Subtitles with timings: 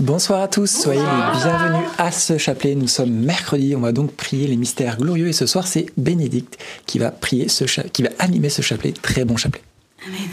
[0.00, 2.74] Bonsoir à tous, soyez les bienvenus à ce chapelet.
[2.74, 6.56] Nous sommes mercredi, on va donc prier les mystères glorieux et ce soir c'est Bénédicte
[6.86, 9.62] qui va prier ce qui va animer ce chapelet, très bon chapelet.
[10.06, 10.30] Amen.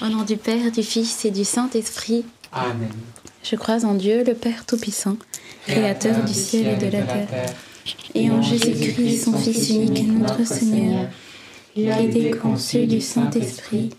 [0.00, 2.24] Au nom du Père, du Fils et du Saint-Esprit.
[2.52, 2.88] Amen.
[3.42, 5.18] Je crois en Dieu, le Père Tout-Puissant,
[5.66, 7.28] Créateur du ciel et de la terre,
[8.14, 11.10] et en Jésus-Christ, son Fils unique, notre Seigneur,
[11.74, 13.90] qui a été conçu du Saint-Esprit,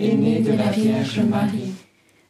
[0.00, 1.72] est né de la Vierge Marie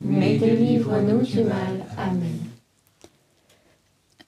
[0.00, 1.84] mais délivre-nous du mal.
[1.96, 2.38] Amen.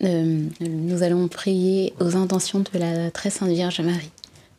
[0.04, 4.10] Euh, nous allons prier aux intentions de la très sainte Vierge Marie.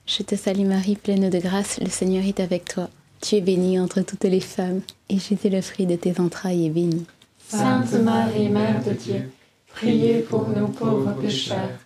[0.05, 2.89] Je te salue Marie, pleine de grâce, le Seigneur est avec toi.
[3.21, 6.69] Tu es bénie entre toutes les femmes, et Jésus, le fruit de tes entrailles, est
[6.69, 7.05] béni.
[7.47, 9.31] Sainte Marie, Mère de Dieu,
[9.67, 11.79] priez pour nous pauvres pécheurs,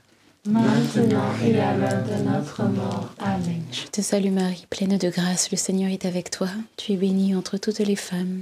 [0.45, 3.13] maintenant et à l'heure de notre mort.
[3.19, 3.61] Amen.
[3.71, 6.47] Je te salue Marie, pleine de grâce, le Seigneur est avec toi.
[6.75, 8.41] Tu es bénie entre toutes les femmes,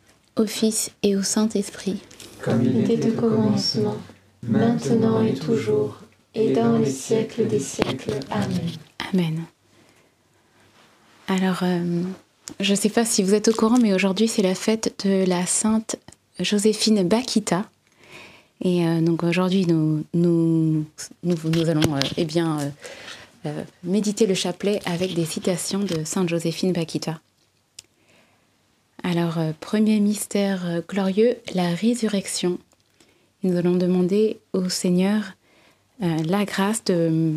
[0.35, 2.01] au Fils et au Saint-Esprit.
[2.41, 3.97] Comme il était au commencement,
[4.43, 5.97] maintenant et toujours,
[6.33, 8.13] et dans les siècles des siècles.
[8.29, 8.71] Amen.
[9.13, 9.43] Amen.
[11.27, 12.01] Alors, euh,
[12.59, 15.25] je ne sais pas si vous êtes au courant, mais aujourd'hui c'est la fête de
[15.25, 15.97] la Sainte
[16.39, 17.69] Joséphine Bakita.
[18.63, 20.85] Et euh, donc aujourd'hui, nous, nous,
[21.23, 22.57] nous, allons euh, eh bien,
[23.83, 27.19] méditer le chapelet avec des citations de Sainte Joséphine Bakita.
[29.03, 32.59] Alors, euh, premier mystère euh, glorieux, la résurrection.
[33.43, 35.23] Nous allons demander au Seigneur
[36.03, 37.33] euh, la grâce de,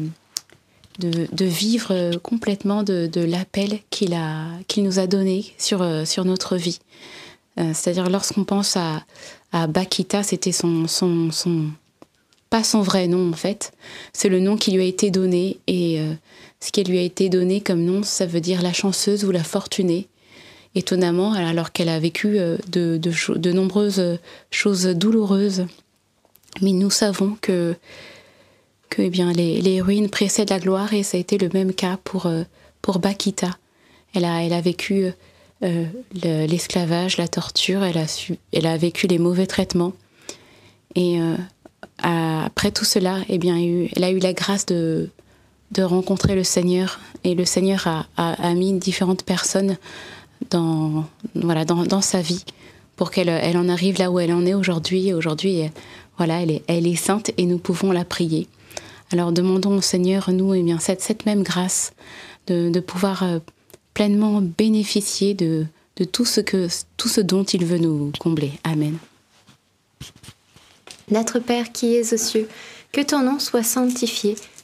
[1.40, 4.14] vivre complètement de, l'appel qu'il
[4.78, 5.80] nous a donné sur,
[6.24, 6.80] notre vie.
[7.56, 9.02] C'est-à-dire lorsqu'on pense à,
[9.52, 11.70] à Bakita, c'était son, son, son,
[12.50, 13.72] pas son vrai nom en fait,
[14.12, 16.00] c'est le nom qui lui a été donné et
[16.60, 19.44] ce qui lui a été donné comme nom, ça veut dire la chanceuse ou la
[19.44, 20.08] fortunée
[20.74, 24.18] étonnamment, alors qu'elle a vécu euh, de, nombreuses
[24.50, 25.66] choses douloureuses.
[26.62, 27.76] Mais nous savons que,
[28.98, 32.42] eh les, ruines précèdent la gloire et ça a été le même cas pour, euh,
[33.00, 33.50] Bakita.
[34.14, 35.10] Elle a, vécu
[35.62, 39.92] euh, l'esclavage, la torture, elle a, vécu les mauvais traitements.
[40.94, 41.18] Et
[41.98, 45.08] après tout cela, eh elle a eu la grâce de,
[45.76, 47.00] rencontrer le Seigneur.
[47.24, 49.76] Et le Seigneur a, a mis différentes personnes
[50.50, 52.44] dans, voilà, dans, dans sa vie
[52.96, 55.12] pour qu'elle elle en arrive là où elle en est aujourd'hui.
[55.12, 55.62] Aujourd'hui,
[56.16, 58.46] voilà, elle est, elle est sainte et nous pouvons la prier.
[59.10, 61.92] Alors demandons au Seigneur, nous, eh bien, cette, cette même grâce
[62.46, 63.38] de, de pouvoir euh,
[63.94, 65.66] pleinement bénéficier de,
[65.96, 68.52] de tout, ce que, tout ce dont il veut nous combler.
[68.64, 68.96] Amen.
[71.10, 72.48] Notre Père qui es aux cieux,
[72.92, 74.36] que ton nom soit sanctifié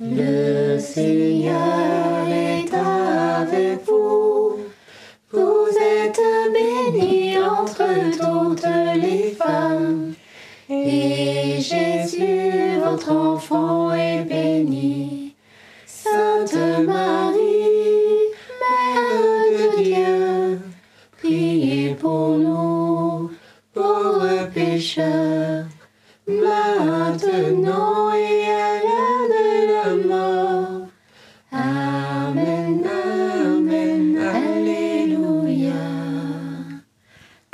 [0.00, 4.58] Le Seigneur est avec vous.
[5.32, 6.20] Vous êtes
[6.52, 8.64] bénie entre toutes
[8.94, 10.14] les femmes.
[10.70, 15.34] Et Jésus, votre enfant, est béni.
[15.84, 16.54] Sainte
[16.86, 17.17] Marie,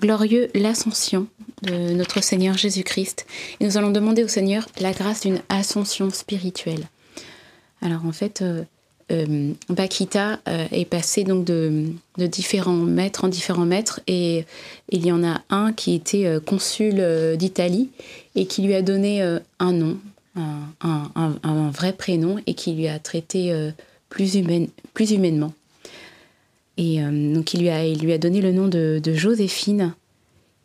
[0.00, 1.26] glorieux, l'ascension
[1.62, 3.26] de notre Seigneur Jésus-Christ.
[3.60, 6.86] Et nous allons demander au Seigneur la grâce d'une ascension spirituelle.
[7.82, 8.62] Alors en fait, euh,
[9.12, 11.84] euh, Bakita euh, est passé donc de,
[12.18, 14.44] différents maîtres en différents maîtres et
[14.90, 17.02] il y en a un qui était consul
[17.36, 17.90] d'Italie
[18.34, 19.22] et qui lui a donné
[19.58, 19.98] un nom,
[20.34, 23.70] un, vrai prénom et qui lui a traité
[24.08, 25.52] plus humainement.
[26.76, 29.94] Et euh, donc il lui, a, il lui a donné le nom de, Joséphine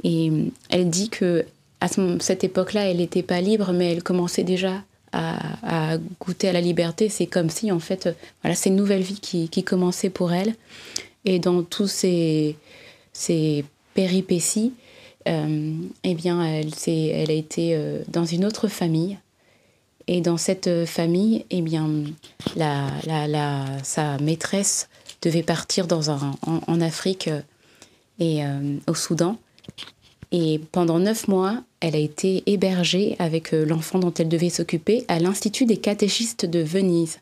[0.03, 1.45] et euh, elle dit que
[1.79, 6.53] à ce- cette époque-là, elle n'était pas libre, mais elle commençait déjà à, goûter à
[6.53, 7.09] la liberté.
[7.09, 8.13] C'est comme si, en fait, euh,
[8.43, 10.55] voilà, c'est une nouvelle vie qui, qui commençait pour elle.
[11.25, 12.55] Et dans tous ces,
[13.13, 14.73] ces péripéties,
[15.27, 17.77] euh, eh bien, elle, elle a été
[18.07, 19.17] dans une autre famille.
[20.07, 21.89] Et dans cette famille, eh bien,
[22.55, 22.87] la,
[23.27, 24.87] la, sa maîtresse
[25.21, 27.41] devait partir dans un, en, Afrique euh,
[28.19, 29.37] et euh, au Soudan.
[30.31, 35.05] Et pendant neuf mois, elle a été hébergée avec euh, l'enfant dont elle devait s'occuper
[35.07, 37.19] à l'Institut des catéchistes de Venise,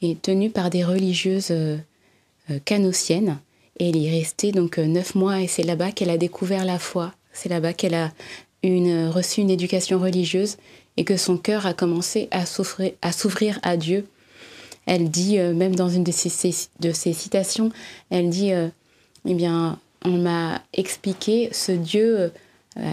[0.00, 1.52] et tenue par des religieuses
[2.64, 3.40] canossiennes.
[3.80, 6.78] Et elle y est restée donc neuf mois, et c'est là-bas qu'elle a découvert la
[6.78, 7.12] foi.
[7.32, 8.12] C'est là-bas qu'elle a
[8.62, 10.56] une, reçu une éducation religieuse
[10.96, 14.06] et que son cœur a commencé à s'ouvrir à, s'ouvrir à Dieu.
[14.88, 17.70] Elle dit, euh, même dans une de ses, de ses citations,
[18.08, 18.68] elle dit, euh,
[19.26, 22.28] eh bien, on m'a expliqué ce Dieu euh,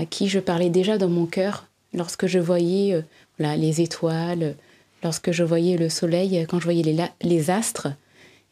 [0.02, 3.02] à qui je parlais déjà dans mon cœur lorsque je voyais
[3.40, 4.56] voilà, les étoiles,
[5.04, 7.88] lorsque je voyais le soleil, quand je voyais les, les astres.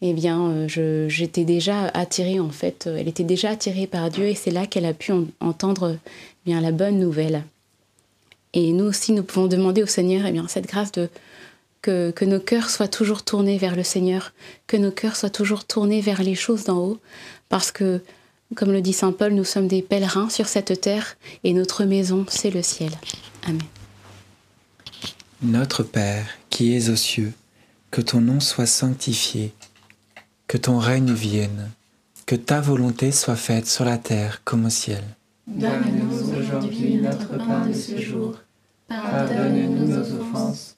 [0.01, 0.65] eh bien,
[1.09, 2.87] j'étais déjà attirée en fait.
[2.87, 6.61] Elle était déjà attirée par Dieu et c'est là qu'elle a pu entendre eh bien
[6.61, 7.43] la bonne nouvelle.
[8.53, 11.09] Et nous aussi, nous pouvons demander au Seigneur eh bien cette grâce de
[11.83, 14.33] que, que, nos cœurs soient toujours tournés vers le Seigneur,
[14.65, 16.99] que nos cœurs soient toujours tournés vers les choses d'en haut,
[17.49, 18.01] parce que,
[18.55, 22.25] comme le dit Saint Paul, nous sommes des pèlerins sur cette terre et notre maison,
[22.27, 22.91] c'est le ciel.
[23.45, 23.61] Amen.
[25.43, 27.33] Notre Père, qui es aux cieux,
[27.91, 29.53] que ton nom soit sanctifié,
[30.47, 31.69] que ton règne vienne,
[32.25, 35.03] que ta volonté soit faite sur la terre comme au ciel.
[35.45, 38.35] Donne-nous aujourd'hui notre pain de ce jour.
[38.87, 40.77] Pardonne-nous nos offenses,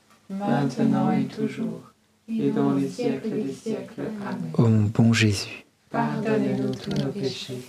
[0.31, 1.81] maintenant et toujours,
[2.29, 4.01] et dans les siècles des siècles.
[4.25, 4.51] Amen.
[4.57, 5.65] ô mon bon Jésus.
[5.89, 7.61] Pardonnez-nous tous nos péchés,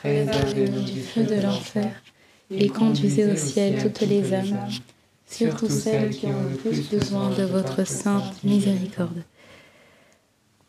[0.00, 2.02] préservez-nous du Feu de l'enfer,
[2.50, 4.68] et conduisez au ciel toutes les âmes,
[5.26, 9.22] surtout celles qui ont le plus besoin de votre sainte miséricorde.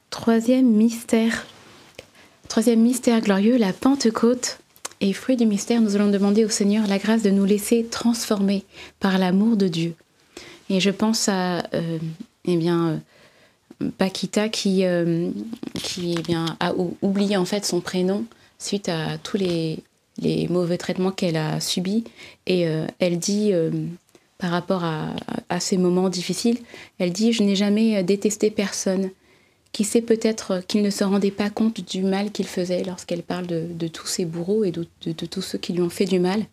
[0.09, 1.45] Troisième mystère.
[2.47, 4.59] Troisième mystère glorieux, la Pentecôte.
[5.01, 8.63] Et fruit du mystère, nous allons demander au Seigneur la grâce de nous laisser transformer
[8.99, 9.95] par l'amour de Dieu.
[10.69, 11.99] Et je pense à, euh,
[12.45, 13.01] eh bien,
[13.81, 15.29] euh, Paquita qui, euh,
[15.75, 18.25] qui eh bien, a ou- oublié en fait son prénom
[18.59, 19.79] suite à tous les,
[20.19, 22.05] les mauvais traitements qu'elle a subis.
[22.47, 22.65] Et
[22.99, 23.51] elle dit,
[24.37, 25.09] par rapport à,
[25.49, 26.59] à ces moments difficiles,
[26.97, 29.09] elle dit Je n'ai jamais détesté personne.
[29.73, 33.47] Qui sait peut-être qu'il ne se rendait pas compte du mal qu'il faisait lorsqu'elle parle
[33.47, 36.05] de, de tous ses bourreaux et de, de- de tous ceux qui lui ont fait
[36.05, 36.45] du mal.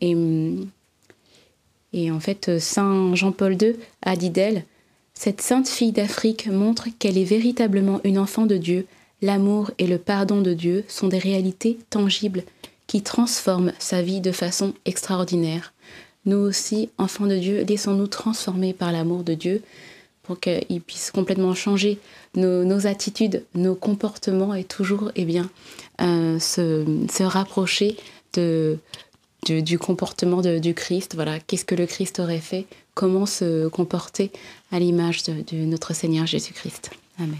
[0.00, 0.66] Et, hum,
[1.92, 4.64] Et en fait, Saint Jean-Paul II a dit d'elle,
[5.14, 8.86] cette sainte fille d'Afrique montre qu'elle est véritablement une enfant de Dieu.
[9.22, 12.44] L'amour et le pardon de Dieu sont des réalités tangibles
[12.86, 15.74] qui transforment sa vie de façon extraordinaire.
[16.24, 19.62] Nous aussi, enfants de Dieu, laissons-nous transformer par l'amour de Dieu
[20.22, 21.98] pour qu'il puisse complètement changer
[22.34, 25.50] nos, attitudes, nos comportements et toujours eh bien,
[26.00, 27.96] euh, se, rapprocher
[28.34, 28.78] de,
[29.44, 31.14] du, comportement du Christ.
[31.14, 34.30] Voilà, qu'est-ce que le Christ aurait fait Comment se comporter
[34.72, 37.36] à l'image de, de notre Seigneur Jésus-Christ Amen.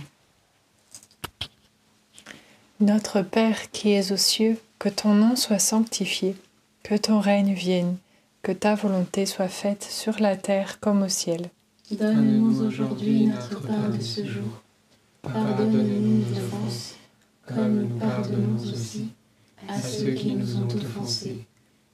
[2.80, 6.34] Notre Père qui es aux cieux, que ton nom soit sanctifié,
[6.82, 7.96] que ton règne vienne,
[8.42, 11.50] que ta volonté soit faite sur la terre comme au ciel.
[11.90, 14.62] Donne-nous aujourd'hui notre pain de ce jour.
[15.22, 16.94] Pardonne-nous nos offenses,
[17.46, 19.08] comme nous pardonnons aussi
[19.68, 21.44] à ceux qui nous ont offensés.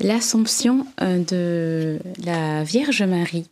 [0.00, 3.46] l'Assomption euh, de la Vierge Marie.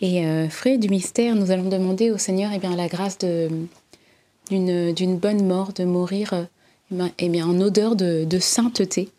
[0.00, 5.46] Et euh, du mystère, nous allons demander au Seigneur eh bien, la grâce d'une bonne
[5.46, 9.10] mort, de mourir euh, eh bien, en odeur de, sainteté.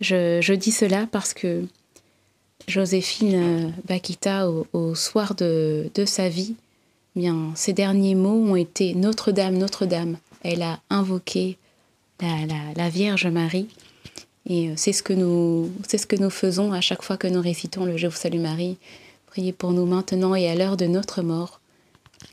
[0.00, 1.64] Je, je, dis cela parce que
[2.66, 6.54] Joséphine Bakita, au, soir de, de, sa vie,
[7.16, 10.18] eh bien, ses derniers mots ont été Notre-Dame, Notre-Dame.
[10.42, 11.58] Elle a invoqué
[12.20, 12.46] la,
[12.76, 13.68] la Vierge Marie.
[14.48, 17.26] Et euh, c'est ce, que nous, c'est ce que nous faisons à chaque fois que
[17.28, 18.78] nous récitons le Je vous salue Marie.
[19.26, 21.60] Priez pour nous maintenant et à l'heure de notre mort.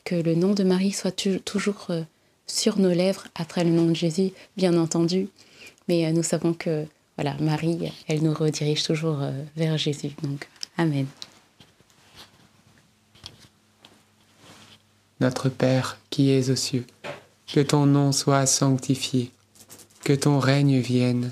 [0.06, 1.12] Que le nom de Marie soit
[1.44, 2.02] toujours euh,
[2.48, 5.28] sur nos lèvres, après le nom de Jésus, bien entendu.
[5.88, 6.86] Mais euh, nous savons que
[7.18, 9.20] voilà, Marie, elle nous redirige toujours
[9.56, 10.12] vers Jésus.
[10.22, 11.06] Donc, Amen.
[15.22, 16.86] Notre Père qui es aux cieux,
[17.48, 19.32] que ton nom soit sanctifié,
[20.04, 21.32] que ton règne vienne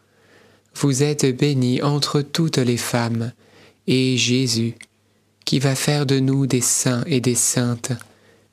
[0.75, 3.31] Vous êtes bénie entre toutes les femmes,
[3.87, 4.75] et Jésus,
[5.45, 7.91] qui va faire de nous des saints et des saintes,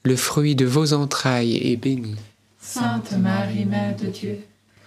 [0.05, 2.17] le fruit de vos entrailles est béni.
[2.61, 4.39] Sainte Marie, Mère de Dieu,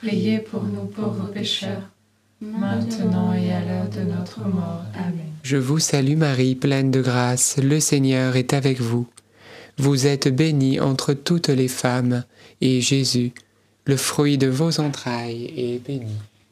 [0.02, 1.90] priez pour nous pauvres pécheurs,
[2.42, 4.84] maintenant et à l'heure de notre mort.
[4.96, 5.32] Amen.
[5.44, 9.08] Je vous salue Marie, pleine de grâce, le Seigneur est avec vous.
[9.78, 12.24] Vous êtes bénie entre toutes les femmes,
[12.62, 13.32] et Jésus,
[13.86, 16.18] le fruit de vos entrailles, est béni.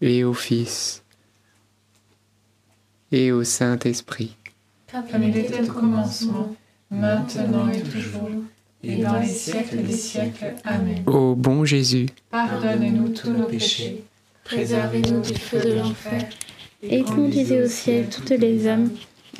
[0.00, 1.02] et au Fils
[3.12, 4.36] et au Saint-Esprit.
[5.10, 6.54] comme il était au commencement,
[6.90, 8.30] maintenant et toujours,
[8.82, 10.54] et dans les siècles des siècles.
[10.64, 11.02] Amen.
[11.06, 14.04] Ô bon Jésus, Pardonne-nous tous nos péchés,
[14.44, 16.28] préservez-nous du feu de l'enfer,
[16.82, 18.90] Et conduisez au ciel toutes les âmes,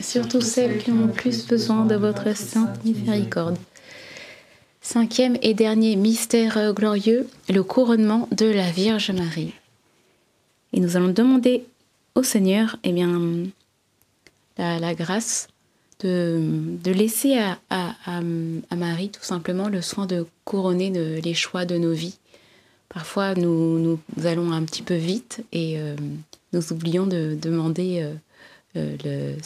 [0.01, 3.57] surtout celles qui ont le plus besoin de votre sainte miséricorde.
[4.83, 9.53] Cinquième et dernier mystère glorieux, le couronnement de la Vierge Marie.
[10.73, 11.65] Et nous allons demander
[12.15, 13.45] au Seigneur eh bien,
[14.59, 15.49] la, grâce
[16.01, 16.41] de,
[16.83, 21.77] de laisser à, à- à- Marie tout simplement le soin de couronner les choix de
[21.77, 22.19] nos vies.
[22.89, 25.95] Parfois, nous, nous allons un petit peu vite et euh,
[26.53, 28.15] nous oublions de demander euh,
[28.77, 29.37] euh, le,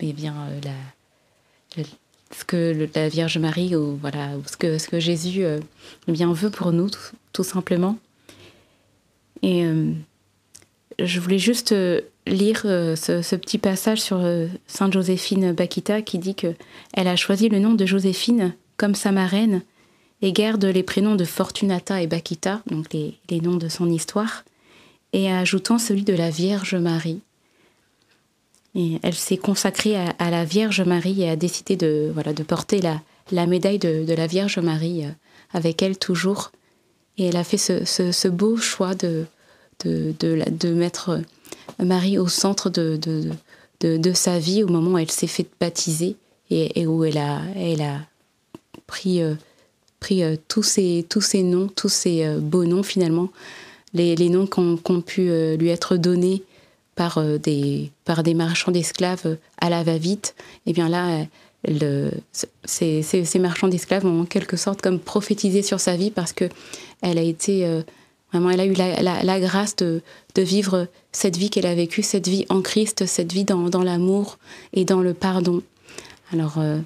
[0.00, 1.82] eh bien, la,
[2.36, 5.60] ce que la Vierge Marie ou, voilà, ce, que, ce que Jésus euh,
[6.08, 6.90] eh bien, veut pour nous,
[7.32, 7.98] tout, simplement.
[9.42, 9.64] Et
[10.98, 16.18] je voulais juste euh, lire euh, ce, petit passage sur euh, Sainte Joséphine Bakita qui
[16.18, 16.54] dit que
[16.94, 19.62] elle a choisi le nom de Joséphine comme sa marraine
[20.22, 24.44] et garde les prénoms de Fortunata et Bakita, donc les, les noms de son histoire,
[25.12, 27.20] et ajoutant celui de la Vierge Marie.
[28.76, 32.80] Et elle s'est consacrée à, la Vierge Marie et a décidé de, voilà, de porter
[32.80, 33.02] la,
[33.32, 35.04] la médaille de, de la Vierge Marie
[35.52, 36.52] avec elle toujours.
[37.18, 39.26] Et elle a fait ce- ce beau choix de,
[39.84, 41.20] de, de, mettre
[41.82, 42.96] Marie au centre de,
[43.80, 46.16] de, sa vie au moment où elle s'est fait baptiser
[46.50, 48.00] et, où elle a, elle a
[48.86, 49.34] pris, euh,
[50.00, 53.28] pris euh, tous, ces, tous ces noms, tous euh, beaux noms finalement,
[53.94, 56.42] les, les noms qui ont, qui ont pu euh, lui être donnés
[56.94, 60.34] par, euh, des, par des marchands d'esclaves euh, à la va-vite,
[60.66, 61.24] et bien là, euh,
[61.68, 62.10] le-
[62.64, 66.32] ces, ces- ces marchands d'esclaves ont en quelque sorte comme prophétisé sur sa vie parce
[66.32, 66.48] que
[67.00, 67.82] elle a été euh,
[68.32, 70.02] vraiment, elle a eu la, grâce de,
[70.36, 74.38] vivre cette vie qu'elle a vécue, cette vie en Christ, cette vie dans, dans l'amour
[74.72, 75.62] et dans le pardon.
[76.32, 76.78] Alors euh,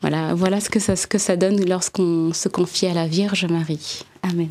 [0.00, 3.46] voilà, voilà ce que ça, ce que ça donne lorsqu'on se confie à la Vierge
[3.46, 4.04] Marie.
[4.22, 4.50] Amen.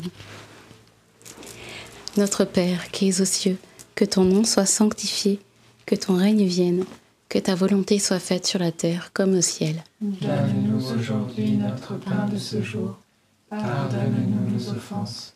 [2.16, 3.58] Notre Père qui es aux cieux,
[3.94, 5.40] que ton nom soit sanctifié,
[5.84, 6.84] que ton règne vienne,
[7.28, 9.84] que ta volonté soit faite sur la terre comme au ciel.
[10.00, 12.98] Donne-nous aujourd'hui notre pain de ce jour.
[13.50, 15.35] Pardonne-nous nos offenses,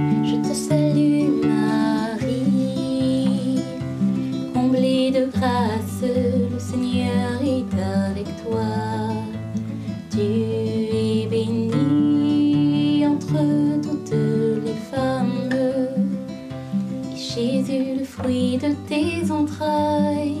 [19.41, 20.40] Entrailles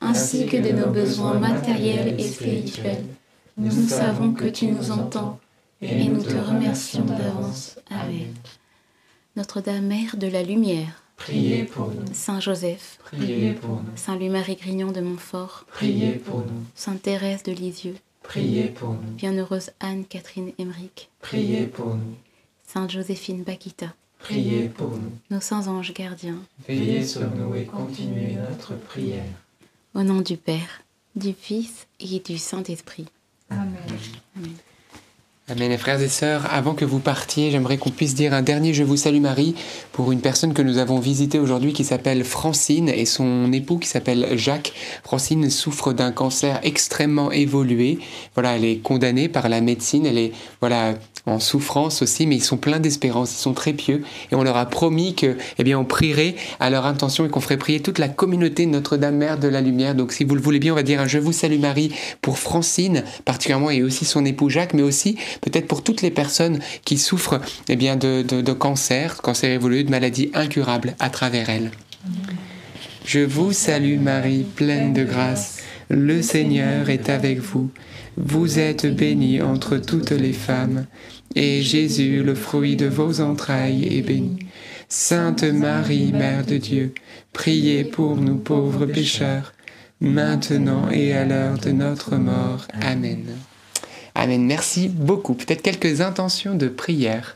[0.00, 3.04] ainsi que de nos besoins matériels et spirituels.
[3.56, 5.38] Nous savons que tu nous entends
[5.80, 7.78] et nous te remercions d'avance.
[7.90, 8.34] Amen.
[9.36, 14.56] Notre-Dame Mère de la Lumière, Priez pour nous, Saint Joseph, priez pour nous, Saint Louis-Marie
[14.56, 20.52] Grignon de Montfort, priez pour nous, Sainte Thérèse de Lisieux, priez pour nous, Bienheureuse Anne-Catherine
[20.58, 22.14] Emmerich, priez pour nous,
[22.66, 25.12] Sainte Joséphine Bakita, priez pour nous.
[25.30, 29.24] nos saints anges gardiens, Veillez sur nous et continuez notre prière.
[29.96, 30.82] Au nom du Père,
[31.16, 33.06] du Fils et du Saint-Esprit.
[33.48, 33.74] Amen.
[35.48, 35.72] Amen.
[35.72, 38.82] Et frères et sœurs, avant que vous partiez, j'aimerais qu'on puisse dire un dernier Je
[38.82, 39.54] vous salue Marie
[39.92, 43.88] pour une personne que nous avons visitée aujourd'hui qui s'appelle Francine et son époux qui
[43.88, 44.72] s'appelle Jacques.
[45.04, 47.98] Francine souffre d'un cancer extrêmement évolué.
[48.34, 50.94] Voilà, elle est condamnée par la médecine, elle est voilà
[51.26, 54.56] en souffrance aussi, mais ils sont pleins d'espérance, ils sont très pieux et on leur
[54.56, 57.98] a promis que, eh bien, on prierait à leur intention et qu'on ferait prier toute
[57.98, 59.94] la communauté Notre-Dame Mère de la Lumière.
[59.94, 62.38] Donc, si vous le voulez bien, on va dire un Je vous salue Marie pour
[62.38, 66.98] Francine particulièrement et aussi son époux Jacques, mais aussi peut-être pour toutes les personnes qui
[66.98, 71.70] souffrent eh bien, de, de, de cancer, cancer évolué, de maladies incurables à travers elles.
[73.04, 75.58] Je vous salue Marie, pleine de grâce.
[75.88, 77.70] Le Seigneur est avec vous.
[78.16, 80.86] Vous êtes bénie entre toutes les femmes,
[81.34, 84.38] et Jésus, le fruit de vos entrailles, est béni.
[84.88, 86.94] Sainte Marie, Mère de Dieu,
[87.32, 89.52] priez pour nous pauvres pécheurs,
[90.00, 92.66] maintenant et à l'heure de notre mort.
[92.80, 93.24] Amen.
[94.14, 94.46] Amen.
[94.46, 95.34] Merci beaucoup.
[95.34, 97.35] Peut-être quelques intentions de prière.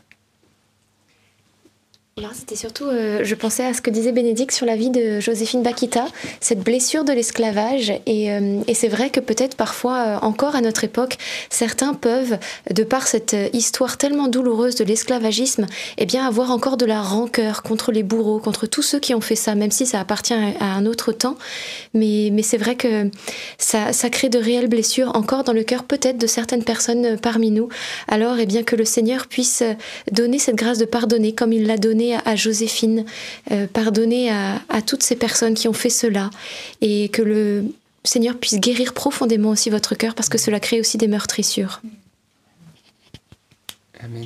[2.33, 5.63] C'était surtout, euh, je pensais à ce que disait Bénédicte sur la vie de Joséphine
[5.63, 6.05] Bakita,
[6.39, 7.91] cette blessure de l'esclavage.
[8.05, 11.17] Et, euh, et c'est vrai que peut-être parfois, euh, encore à notre époque,
[11.49, 12.37] certains peuvent,
[12.69, 15.65] de par cette histoire tellement douloureuse de l'esclavagisme,
[15.97, 19.21] eh bien avoir encore de la rancœur contre les bourreaux, contre tous ceux qui ont
[19.21, 21.37] fait ça, même si ça appartient à, un autre temps.
[21.93, 23.09] Mais, mais c'est vrai que
[23.57, 27.69] ça, crée de réelles blessures encore dans le cœur peut-être de certaines personnes parmi nous.
[28.07, 29.63] Alors, eh bien que le Seigneur puisse
[30.11, 33.05] donner cette grâce de pardonner comme il l'a donné à, Joséphine,
[33.51, 36.29] euh, pardonner à, toutes ces personnes qui ont fait cela,
[36.81, 37.65] et que le
[38.03, 41.81] Seigneur puisse guérir profondément aussi votre cœur parce que cela crée aussi des meurtrissures.
[44.03, 44.25] Amen.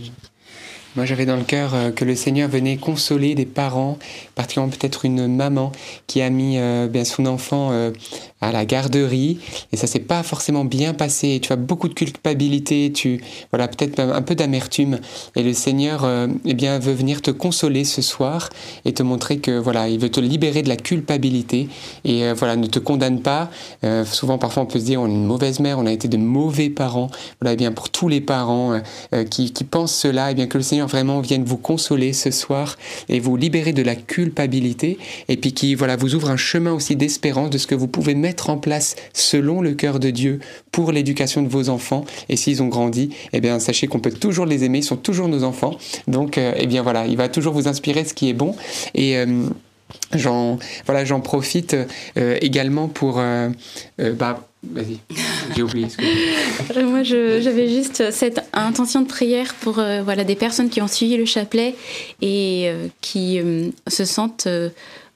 [0.95, 3.99] Moi, j'avais dans le cœur euh, que le Seigneur venait consoler des parents,
[4.33, 5.73] particulièrement peut-être une maman
[6.07, 7.91] qui a mis euh, bien son enfant
[8.45, 9.39] à la garderie
[9.71, 11.29] et ça s'est pas forcément bien passé.
[11.29, 13.21] Et tu as beaucoup de culpabilité, tu
[13.51, 14.99] voilà peut-être un peu d'amertume.
[15.35, 18.49] Et le Seigneur, euh, eh bien, veut venir te consoler ce soir
[18.85, 21.67] et te montrer que voilà, il veut te libérer de la culpabilité
[22.03, 23.49] et euh, voilà, ne te condamne pas.
[23.83, 26.07] Euh, souvent, parfois, on peut se dire on est une mauvaise mère, on a été
[26.07, 27.09] de mauvais parents.
[27.41, 28.79] Voilà, eh bien pour tous les parents
[29.29, 32.77] qui, pensent cela, eh bien que le Seigneur vraiment vienne vous consoler ce soir
[33.09, 36.95] et vous libérer de la culpabilité et puis qui voilà vous ouvre un chemin aussi
[36.95, 40.39] d'espérance de ce que vous pouvez mettre en place selon le cœur de Dieu
[40.71, 44.45] pour l'éducation de vos enfants et s'ils ont grandi, eh bien sachez qu'on peut toujours
[44.45, 45.77] les aimer, ils sont toujours nos enfants.
[46.07, 48.55] Donc euh, eh bien voilà, il va toujours vous inspirer ce qui est bon
[48.93, 49.45] et euh,
[50.13, 50.57] J'en
[50.87, 51.75] voilà, j'en profite
[52.17, 53.21] euh, également pour
[53.97, 54.97] bah, Vas-y,
[55.55, 55.87] j'ai oublié.
[55.87, 56.83] Que...
[56.83, 61.25] Moi, j'avais juste cette intention de prière pour voilà, des personnes qui ont suivi le
[61.25, 61.75] chapelet
[62.19, 63.39] et qui
[63.87, 64.47] se sentent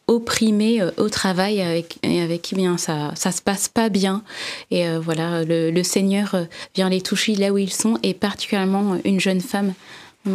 [0.09, 4.23] opprimés au travail avec, et avec qui bien ça ça se passe pas bien
[4.71, 6.35] et voilà le, Seigneur
[6.75, 9.73] vient les toucher là où ils sont et particulièrement une jeune femme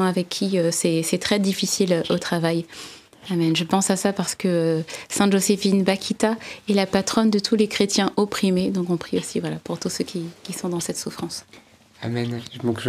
[0.00, 2.64] avec qui c'est très difficile au travail.
[3.30, 3.56] Amen.
[3.56, 6.36] Je pense à ça parce que Sainte Joséphine Bakita
[6.68, 8.70] est la patronne de tous les chrétiens opprimés.
[8.70, 11.44] Donc on prie aussi voilà, pour tous ceux qui, qui sont dans cette souffrance.
[12.04, 12.40] Amen.
[12.62, 12.80] Donc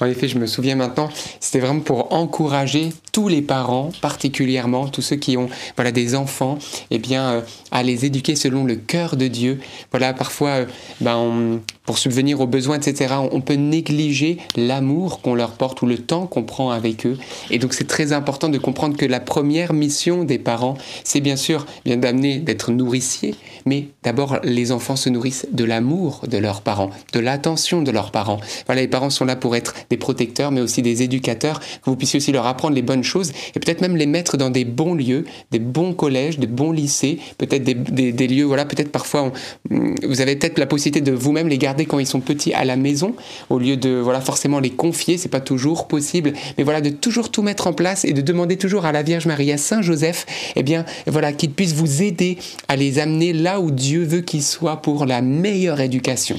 [0.00, 1.08] en effet, je me souviens maintenant,
[1.38, 5.48] c'était vraiment pour encourager tous les parents, particulièrement tous ceux qui ont
[5.92, 6.58] des enfants,
[6.90, 7.40] eh bien euh,
[7.70, 9.60] à les éduquer selon le cœur de Dieu.
[9.92, 10.66] Voilà, parfois, euh,
[11.00, 15.86] ben, on, pour subvenir aux besoins, etc., on peut négliger l'amour qu'on leur porte ou
[15.86, 17.16] le temps qu'on prend avec eux.
[17.50, 21.36] Et donc c'est très important de comprendre que la première mission des parents, c'est bien
[21.36, 23.34] sûr bien d'amener, d'être nourricier,
[23.64, 28.10] mais d'abord les enfants se nourrissent de l'amour de leurs parents, de l'attention de leurs
[28.10, 28.40] parents.
[28.66, 31.96] Voilà, les parents sont là pour être des protecteurs, mais aussi des éducateurs, que vous
[31.96, 34.94] puissiez aussi leur apprendre les bonnes choses et peut-être même les mettre dans des bons
[34.94, 39.32] lieux, des bons collèges, des bons lycées, peut-être des, des, lieux, voilà, peut-être parfois
[39.70, 42.76] vous avez peut-être la possibilité de vous-même les garder quand ils sont petits à la
[42.76, 43.14] maison,
[43.50, 47.30] au lieu de voilà forcément les confier, c'est pas toujours possible, mais voilà de toujours
[47.30, 50.26] tout mettre en place et de demander toujours à la Vierge Marie, à Saint Joseph,
[50.56, 54.42] eh bien voilà qu'ils puissent vous aider à les amener là où Dieu veut qu'ils
[54.42, 56.36] soient pour la meilleure éducation.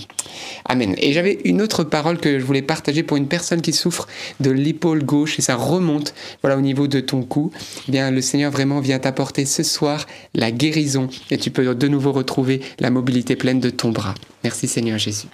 [0.65, 0.95] Amen.
[0.97, 4.07] Et j'avais une autre parole que je voulais partager pour une personne qui souffre
[4.39, 7.51] de l'épaule gauche et ça remonte voilà au niveau de ton cou.
[7.87, 11.87] Eh bien le Seigneur vraiment vient t'apporter ce soir la guérison et tu peux de
[11.87, 14.15] nouveau retrouver la mobilité pleine de ton bras.
[14.43, 15.27] Merci Seigneur Jésus.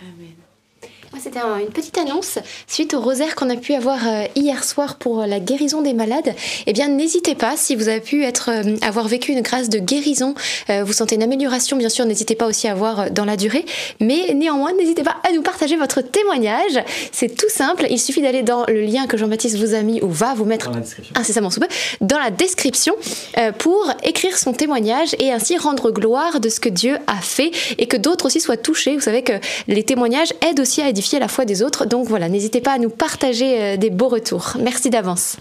[1.20, 5.26] C'était une petite annonce suite au rosaire qu'on a pu avoir euh, hier soir pour
[5.26, 6.34] la guérison des malades.
[6.66, 9.78] Eh bien, n'hésitez pas, si vous avez pu être, euh, avoir vécu une grâce de
[9.78, 10.34] guérison,
[10.70, 13.64] euh, vous sentez une amélioration, bien sûr, n'hésitez pas aussi à voir dans la durée.
[14.00, 16.84] Mais néanmoins, n'hésitez pas à nous partager votre témoignage.
[17.12, 17.86] C'est tout simple.
[17.90, 20.72] Il suffit d'aller dans le lien que Jean-Baptiste vous a mis ou va vous mettre
[21.16, 21.68] incessamment sous peu
[22.02, 22.96] dans la description
[23.60, 27.86] pour écrire son témoignage et ainsi rendre gloire de ce que Dieu a fait et
[27.88, 28.96] que d'autres aussi soient touchés.
[28.96, 29.34] Vous savez que
[29.68, 31.86] les témoignages aident aussi à édifier la foi des autres.
[31.86, 34.54] Donc voilà, n'hésitez pas à nous partager euh, des beaux retours.
[34.60, 35.38] Merci d'avance.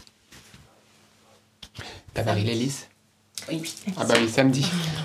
[3.97, 4.65] Ah bah oui, samedi.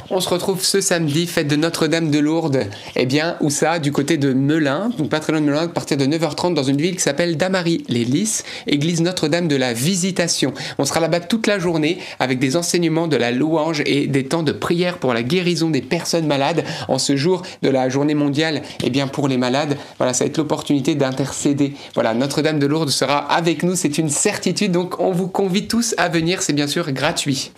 [0.09, 2.67] On se retrouve ce samedi, fête de Notre-Dame de Lourdes.
[2.95, 3.79] Eh bien, où ça?
[3.79, 6.63] Du côté de Melun, donc pas très loin de Melun, à partir de 9h30 dans
[6.63, 10.53] une ville qui s'appelle Damary-les-Lys, église Notre-Dame de la Visitation.
[10.77, 14.43] On sera là-bas toute la journée avec des enseignements de la louange et des temps
[14.43, 18.61] de prière pour la guérison des personnes malades en ce jour de la journée mondiale.
[18.83, 21.73] Eh bien, pour les malades, voilà, ça va être l'opportunité d'intercéder.
[21.95, 24.71] Voilà, Notre-Dame de Lourdes sera avec nous, c'est une certitude.
[24.71, 27.51] Donc, on vous convie tous à venir, c'est bien sûr gratuit.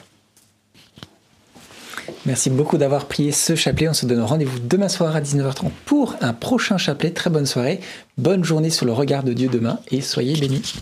[2.30, 3.90] Merci beaucoup d'avoir prié ce chapelet.
[3.90, 7.10] On se donne rendez-vous demain soir à 19h30 pour un prochain chapelet.
[7.10, 7.80] Très bonne soirée.
[8.20, 10.76] Bonne journée sur le regard de Dieu demain et soyez bénis.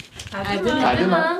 [0.99, 1.39] Demain.